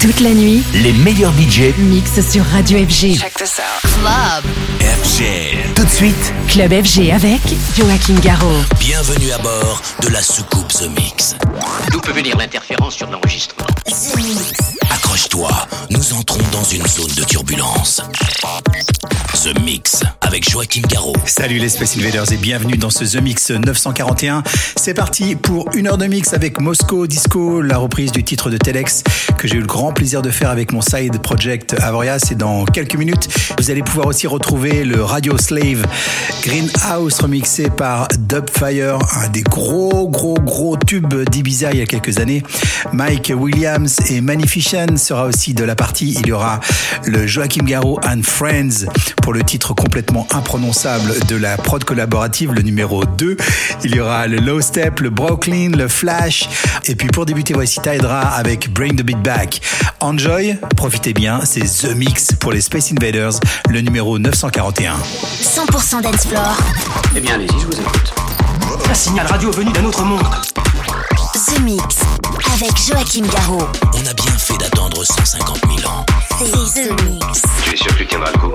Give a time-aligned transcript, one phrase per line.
[0.00, 3.18] Toute la nuit, Les meilleurs budgets mix sur Radio FG.
[3.18, 3.90] Check this out.
[4.00, 4.44] Club.
[4.80, 5.74] FG.
[5.74, 7.40] Tout de suite, Club FG avec
[7.76, 8.62] Joachim Garraud.
[8.78, 11.34] bienvenue à bord de la soucoupe The Mix.
[11.90, 13.66] D'où peut venir l'interférence sur l'enregistrement?
[13.86, 14.77] The Mix.
[14.90, 15.50] Accroche-toi,
[15.90, 18.02] nous entrons dans une zone de turbulence.
[19.42, 21.14] The Mix avec Joachim Garraud.
[21.24, 24.42] Salut les Space Invaders et bienvenue dans ce The Mix 941.
[24.76, 28.56] C'est parti pour une heure de mix avec Moscow Disco, la reprise du titre de
[28.56, 29.04] Telex
[29.36, 32.64] que j'ai eu le grand plaisir de faire avec mon side project Avorias et dans
[32.64, 33.28] quelques minutes
[33.58, 35.86] vous allez pouvoir aussi retrouver le Radio Slave
[36.42, 42.18] Greenhouse remixé par Dubfire, un des gros gros gros tubes d'Ibiza il y a quelques
[42.18, 42.42] années.
[42.92, 46.16] Mike Williams et Magnificent sera aussi de la partie.
[46.20, 46.60] Il y aura
[47.04, 48.86] le Joachim Garraud and Friends
[49.22, 53.36] pour le titre complètement imprononçable de la prod collaborative, le numéro 2.
[53.84, 56.48] Il y aura le Low Step, le Brooklyn, le Flash.
[56.84, 59.60] Et puis pour débuter, voici Tydra avec Bring the Beat Back.
[60.00, 64.94] Enjoy, profitez bien, c'est The Mix pour les Space Invaders, le numéro 941.
[65.42, 66.56] 100% dance floor.
[67.16, 68.14] Eh bien, allez-y, je vous écoute.
[68.88, 70.22] Un signal radio venu d'un autre monde.
[71.34, 72.17] The Mix.
[72.46, 73.66] Avec Joachim Garraud.
[73.94, 76.06] On a bien fait d'attendre 150 000 ans.
[76.38, 77.42] C'est The Mix.
[77.64, 78.54] Tu es sûr que tu tiendras le coup?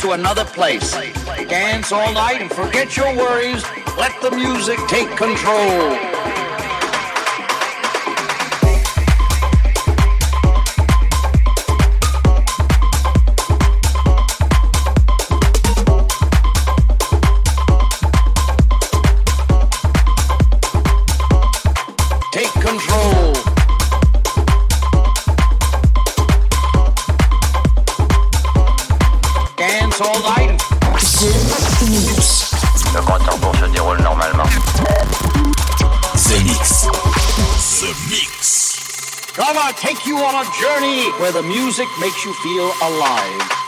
[0.00, 0.92] To another place.
[1.48, 3.64] Dance all night and forget your worries.
[3.96, 6.07] Let the music take control.
[41.18, 43.67] Where the music makes you feel alive.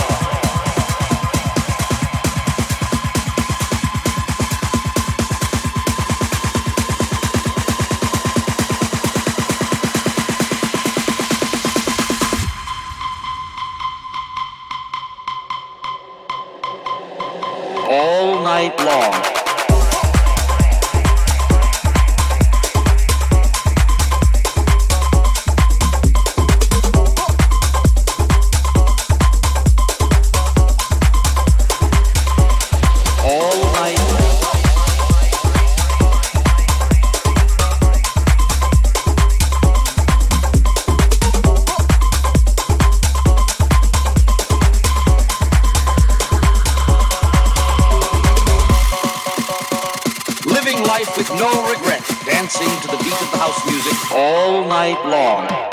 [54.13, 55.70] All night long.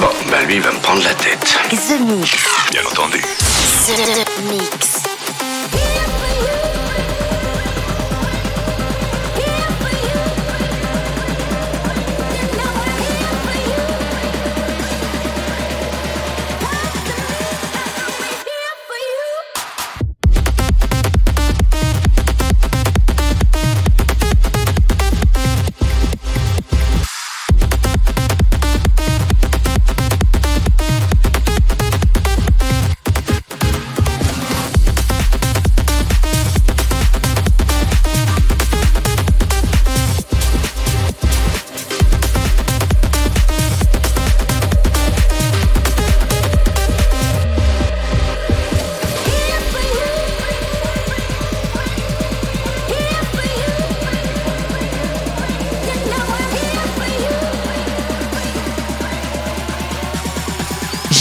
[0.00, 1.58] Bon, bah lui, il va me prendre la tête.
[1.70, 2.36] The Mix,
[2.70, 3.20] Bien entendu.
[3.86, 4.95] The Mix.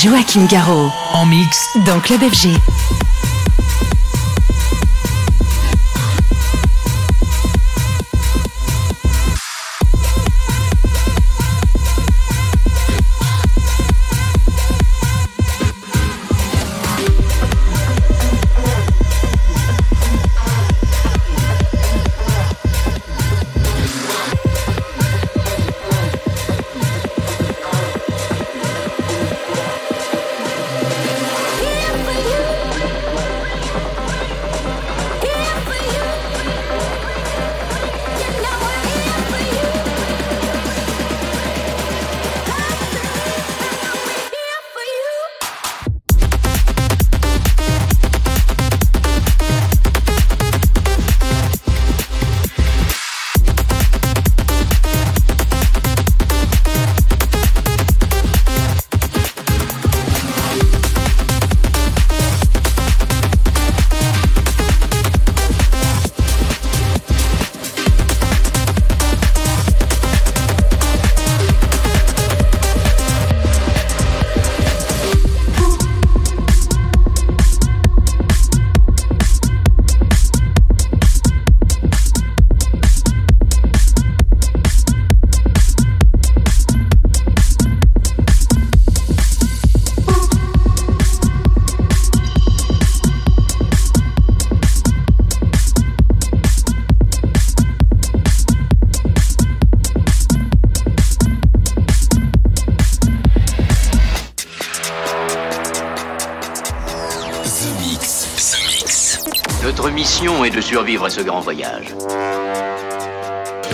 [0.06, 0.92] Joachim Garraud.
[1.14, 1.76] En mix.
[1.84, 2.50] Dans Club FG.
[110.56, 111.94] De survivre à ce grand voyage.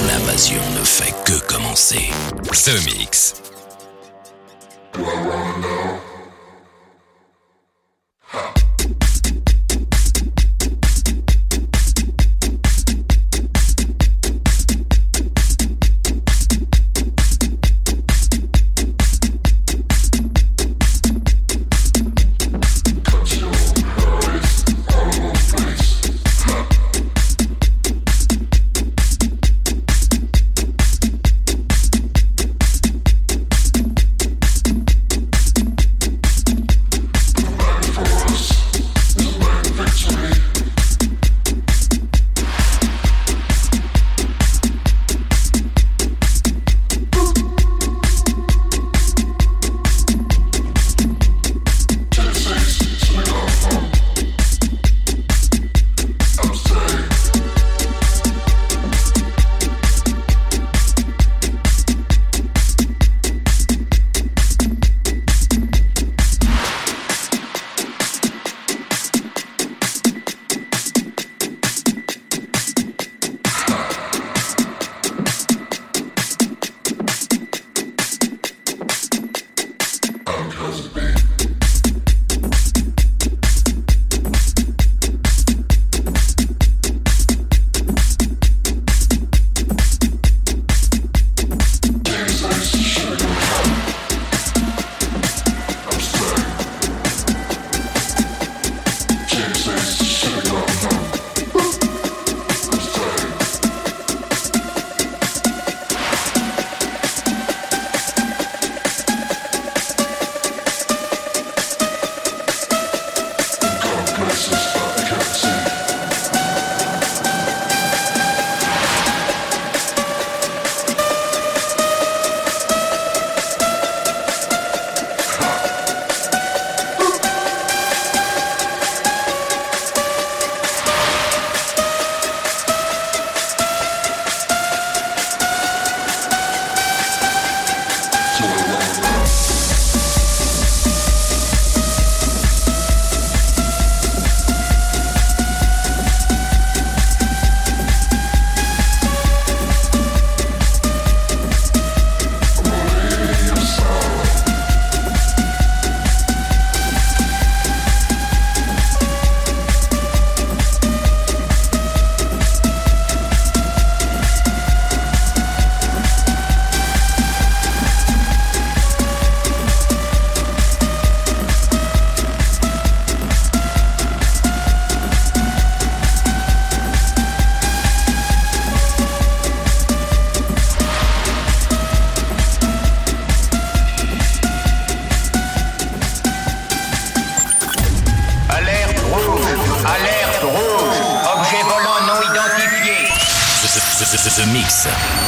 [0.08, 2.10] L'invasion ne fait que commencer.
[2.52, 3.41] The Mix.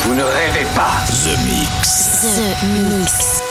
[0.04, 1.04] Vous ne rêvez pas.
[1.06, 2.22] The Mix.
[2.22, 3.44] The Mix.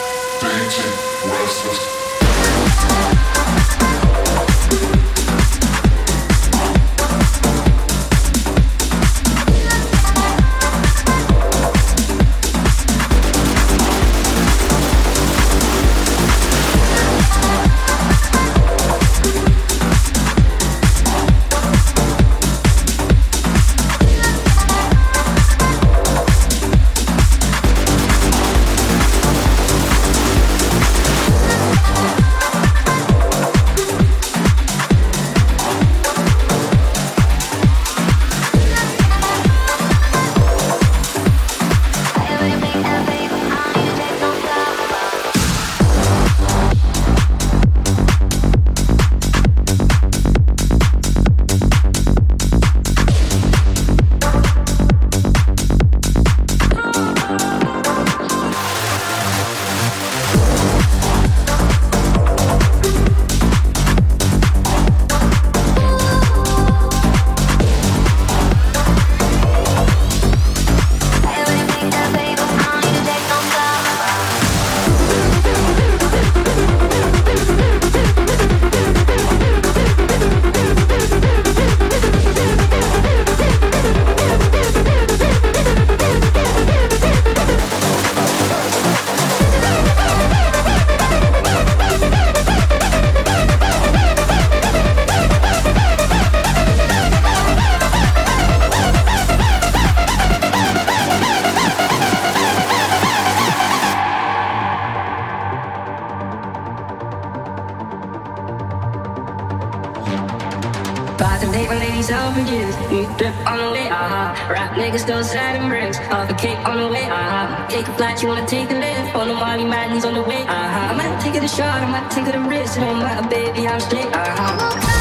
[111.23, 112.75] To take my ladies out for years.
[112.91, 114.53] You drip on the way, uh huh.
[114.53, 115.99] Rap niggas still sliding bricks.
[116.11, 117.69] Off a cake on the way, uh huh.
[117.69, 119.15] Take a flight, you wanna take a lift.
[119.15, 120.93] On the Molly Madden's on the way, uh huh.
[120.93, 122.77] I might take it a shot, I might take it a risk.
[122.77, 124.92] It don't matter, baby, I'm straight, uh huh.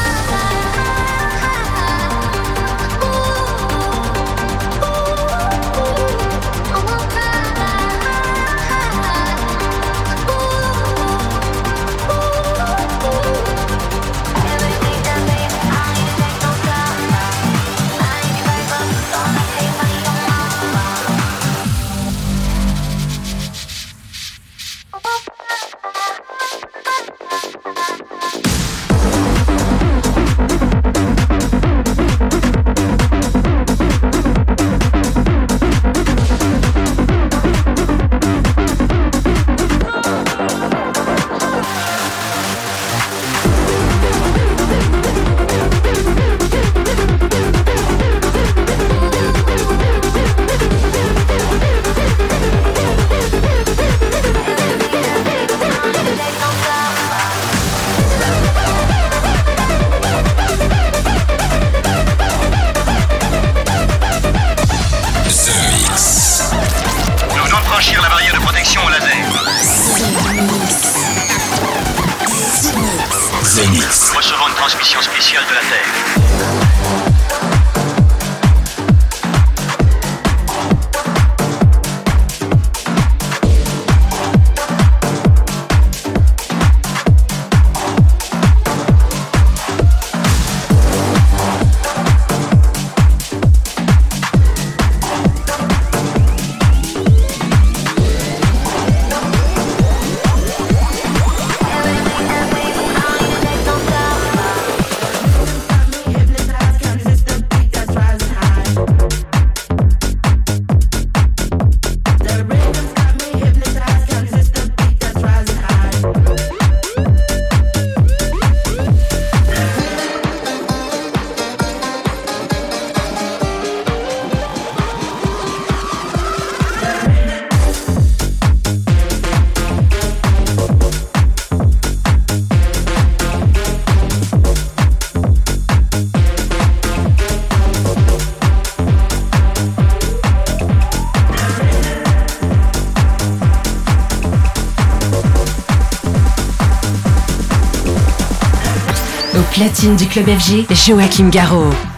[149.62, 151.91] Platine du club FG, Joachim Garraud.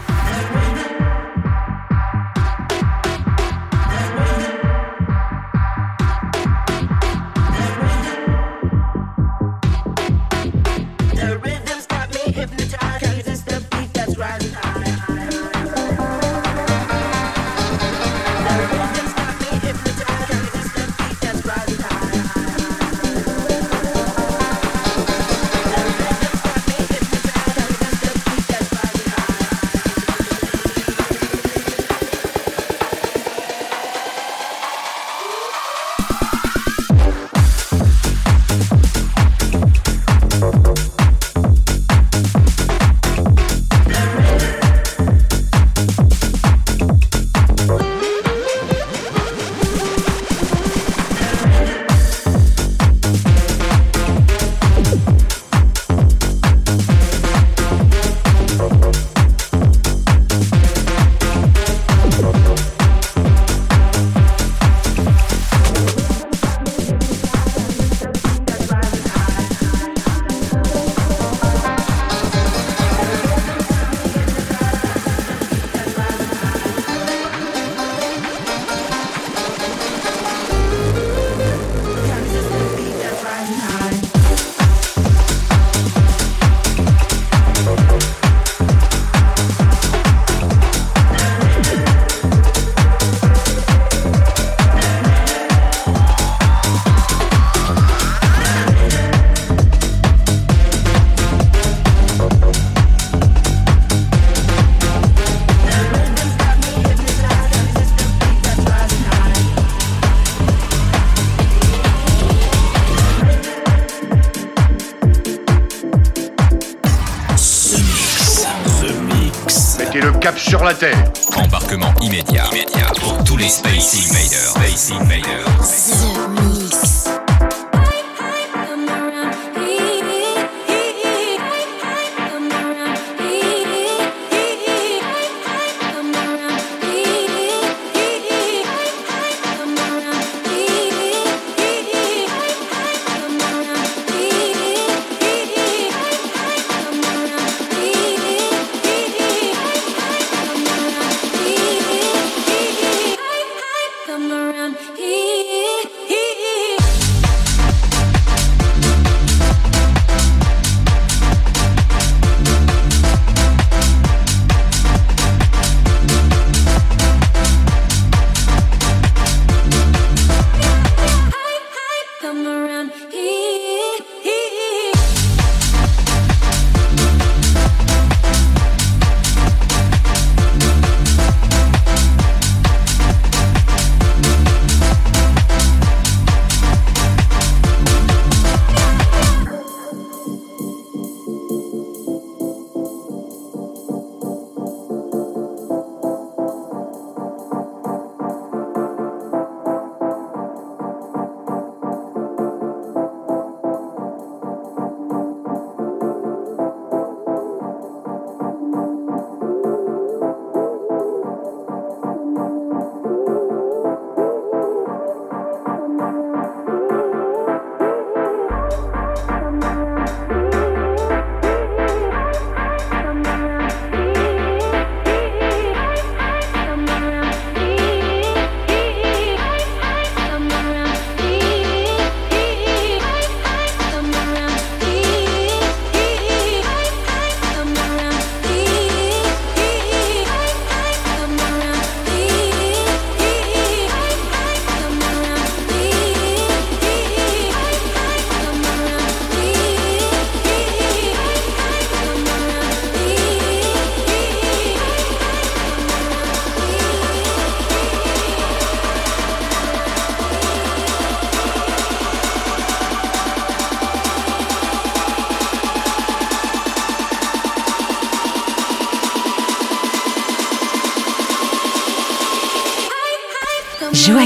[120.73, 121.04] Sur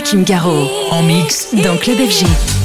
[0.10, 0.68] Joachim Garraud.
[0.90, 2.59] En mix dans Club FG.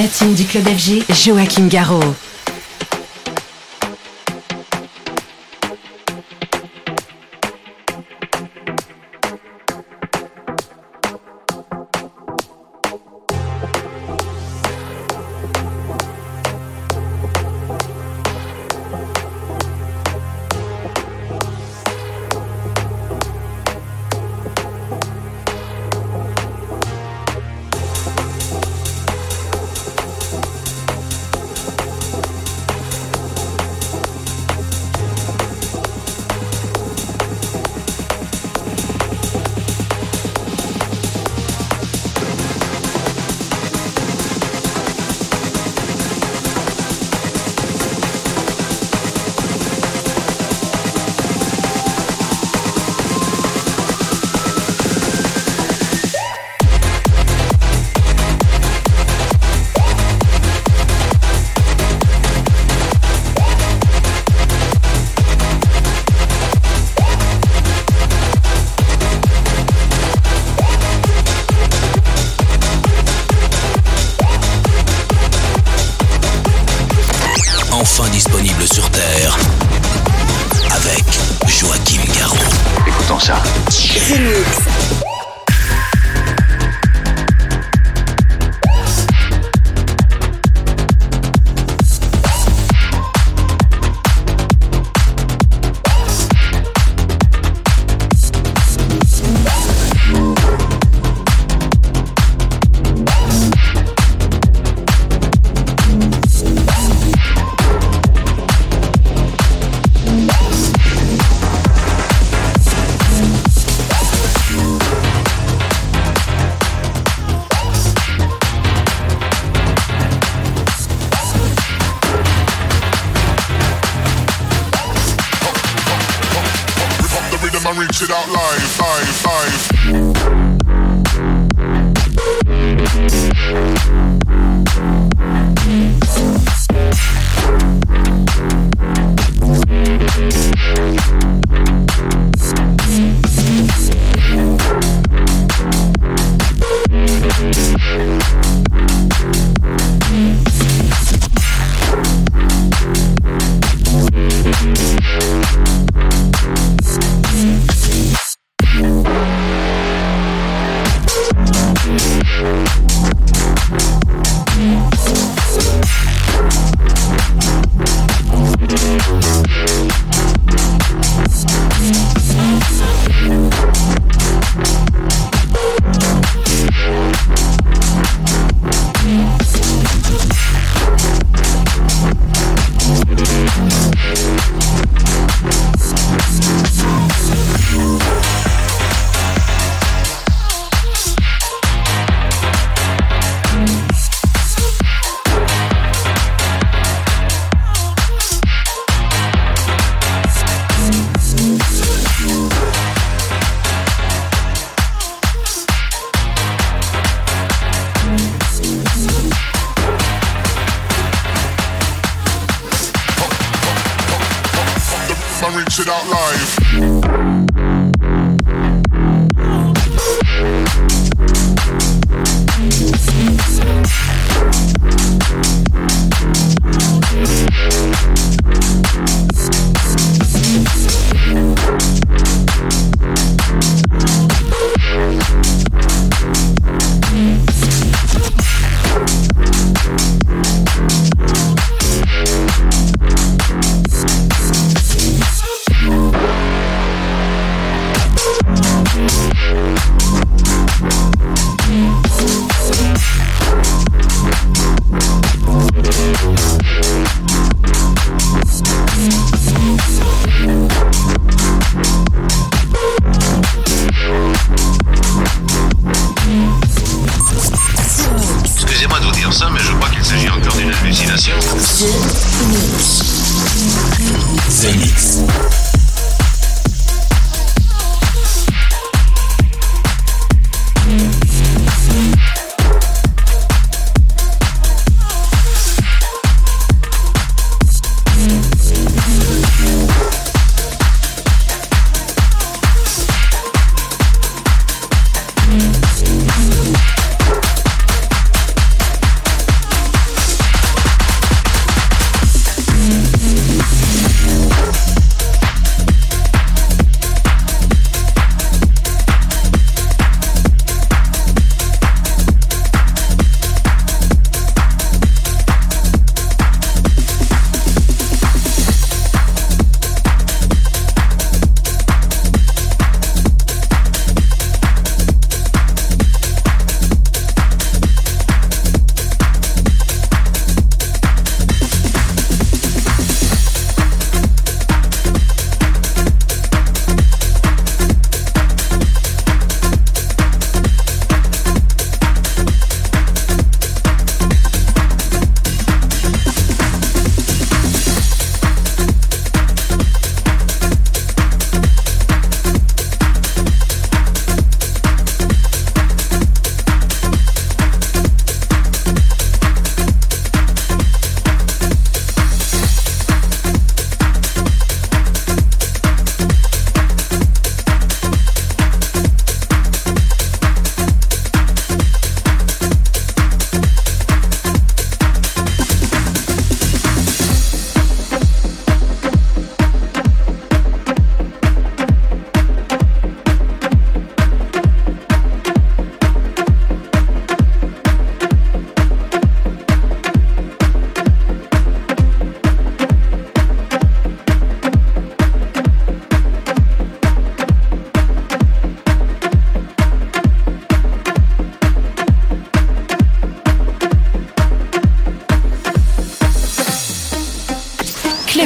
[0.00, 2.14] Platine du club FG, Joachim Garraud.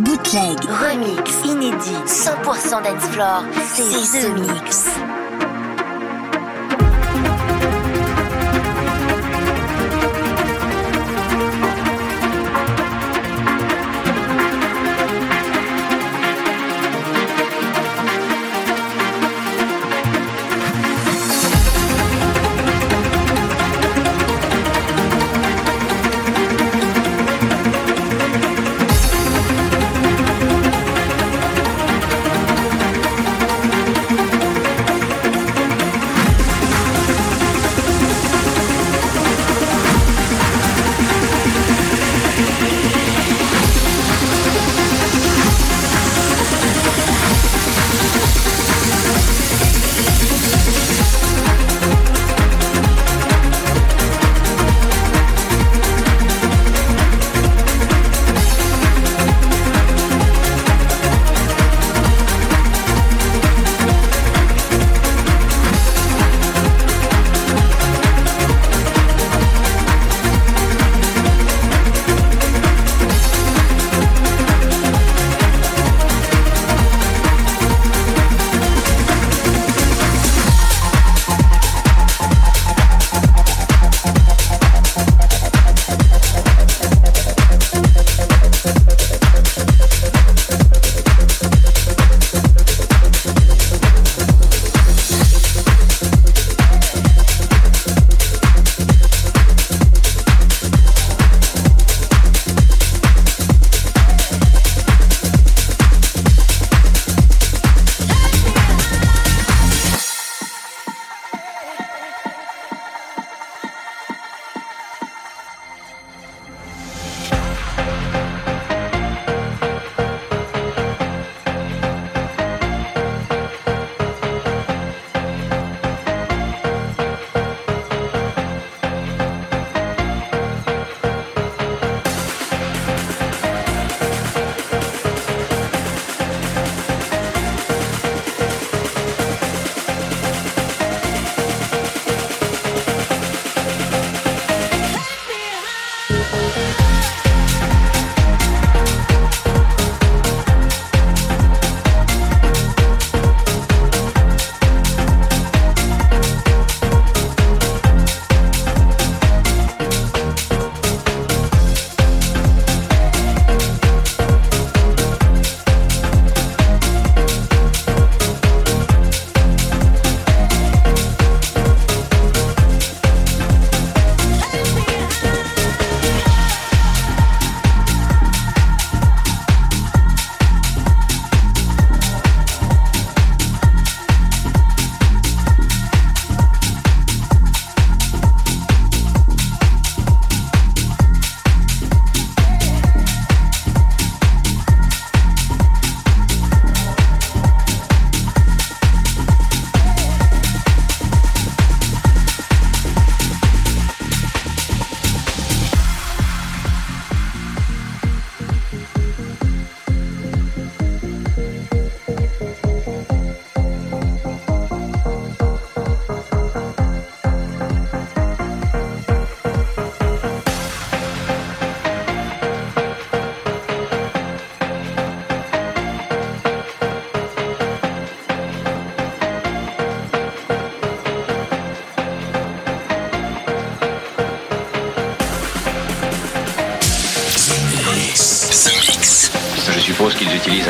[0.00, 5.11] Bootleg, remix, inédit, 100% dance floor, c'est The Mix.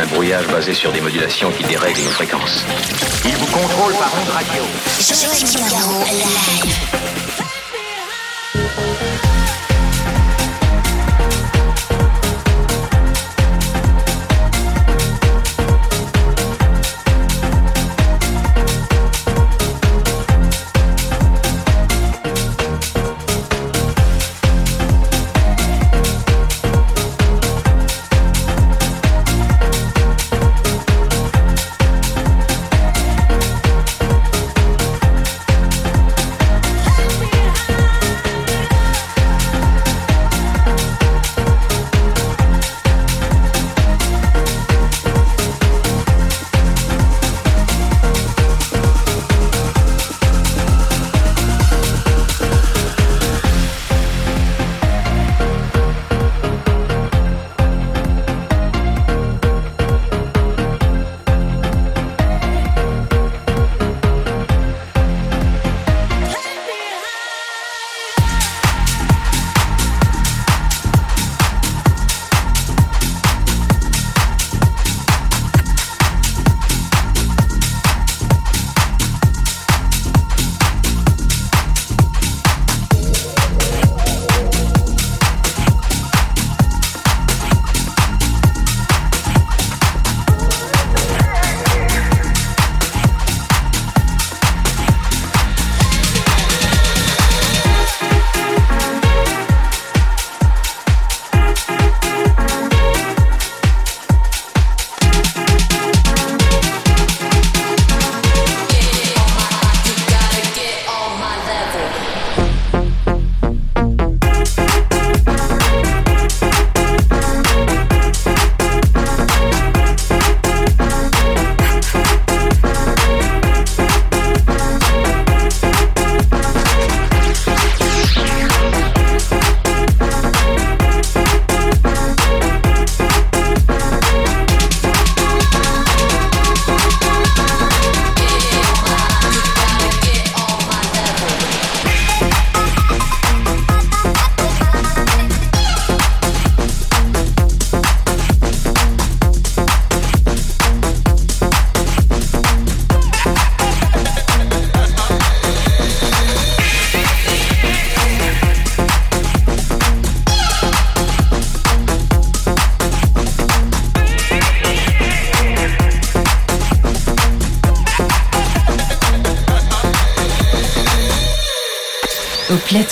[0.02, 2.64] Un brouillage basé sur des modulations qui dérèglent nos fréquences.
[3.24, 4.62] Ils vous contrôlent par onde radio.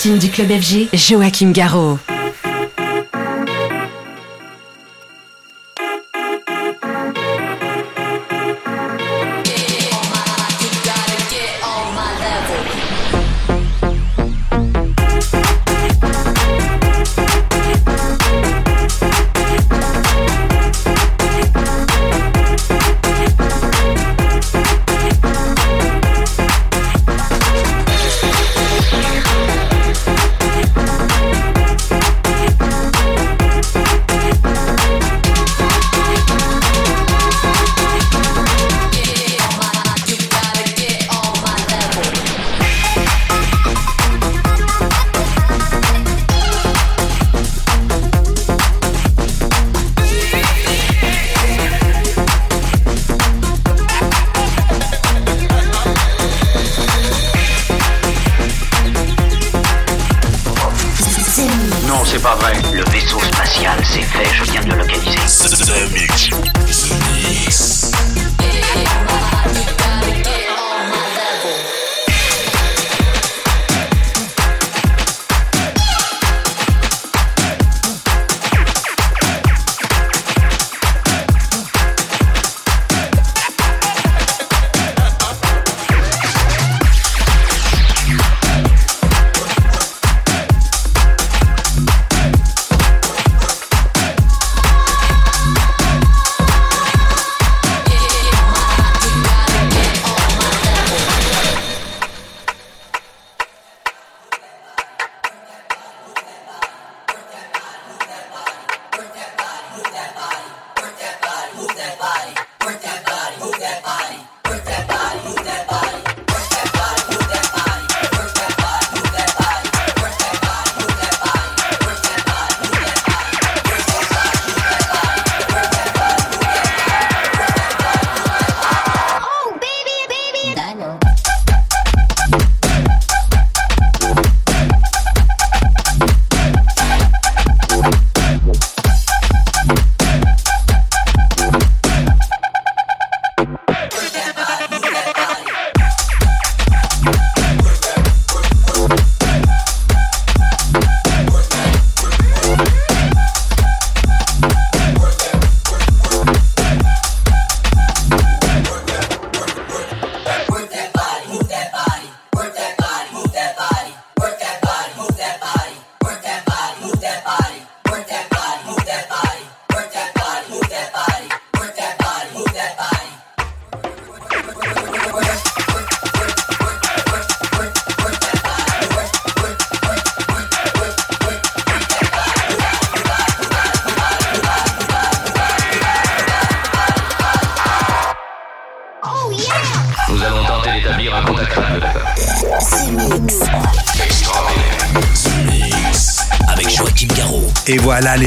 [0.01, 1.99] Platine du club FG, Joachim Garraud.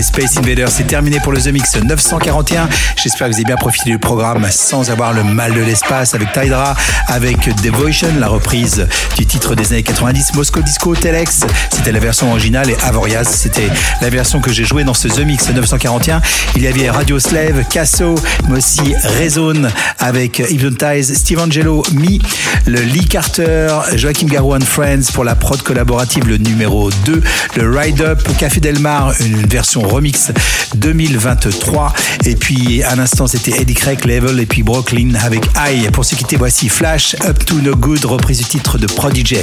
[0.03, 2.67] Space Invaders, c'est terminé pour le The Mix 941.
[3.01, 6.31] J'espère que vous avez bien profité du programme sans avoir le mal de l'espace avec
[6.33, 6.75] Tydra,
[7.07, 8.87] avec Devotion, la reprise
[9.17, 11.41] du titre des années 90, Moscow Disco, Telex,
[11.71, 13.69] c'était la version originale et Avoriaz, c'était
[14.01, 16.21] la version que j'ai jouée dans ce The Mix 941.
[16.55, 18.15] Il y avait Radio Slave, Casso,
[18.49, 22.21] mais aussi Rezone avec Hypnotize, Steve Angelo, Mi,
[22.65, 27.23] le Lee Carter, Joachim Garou Friends pour la prod collaborative, le numéro 2,
[27.55, 30.31] le Ride Up, Café Delmar, une version remix
[30.75, 31.93] 2023.
[32.25, 35.87] Et puis, à l'instant, c'était Eddie Craig, Level et puis Brooklyn avec I.
[35.91, 39.37] Pour se quitter, voici Flash, Up to No Good, reprise du titre de Prodigy.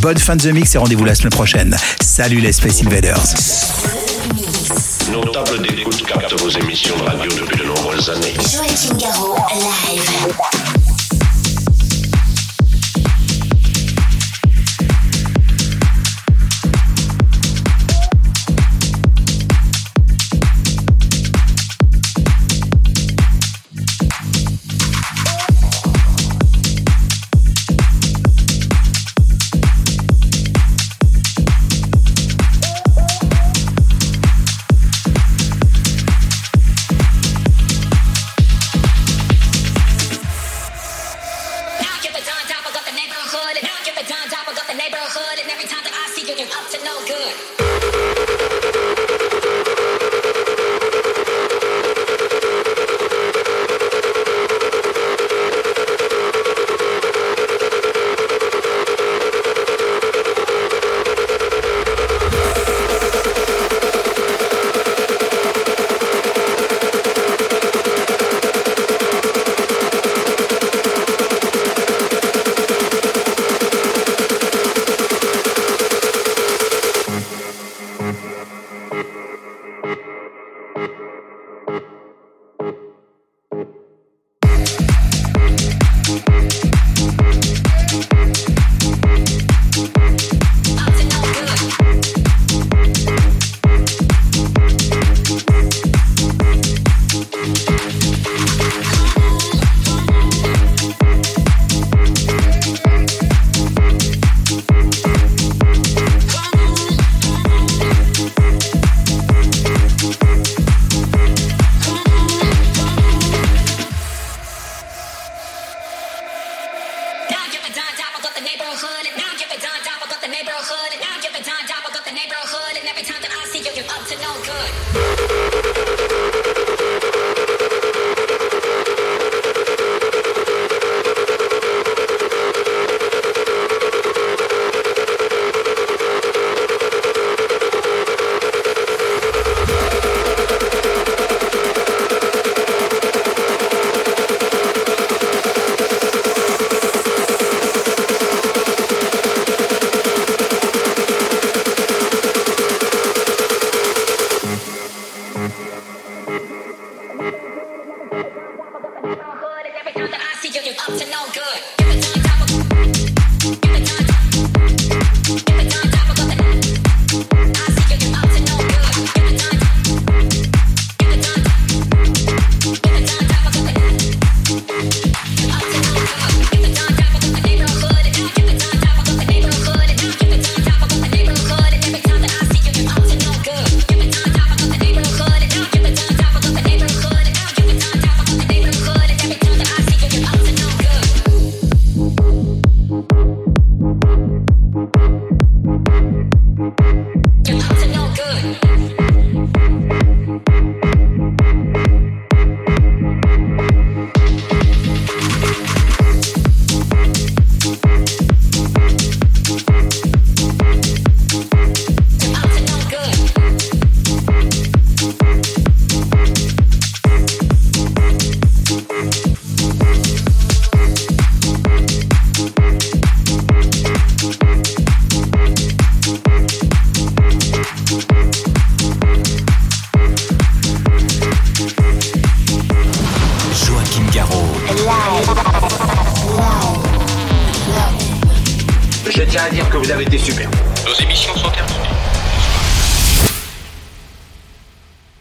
[0.00, 1.76] Bonne fin de The Mix et rendez-vous la semaine prochaine.
[2.00, 3.22] Salut les Space Invaders.
[5.10, 8.34] Nos tables d'écoute captent vos émissions de radio depuis de nombreuses années.
[8.34, 10.55] Joachim Garraud, live.